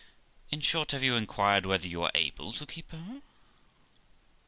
[0.49, 3.21] In short, have you inquired whether you are able to keep her?